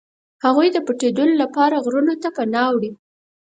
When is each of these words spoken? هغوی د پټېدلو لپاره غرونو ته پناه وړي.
هغوی 0.45 0.67
د 0.73 0.77
پټېدلو 0.87 1.35
لپاره 1.43 1.81
غرونو 1.85 2.13
ته 2.21 2.29
پناه 2.35 2.67
وړي. 2.73 2.91